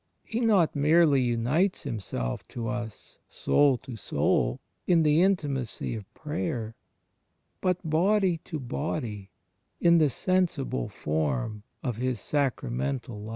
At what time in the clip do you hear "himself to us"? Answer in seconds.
1.83-3.19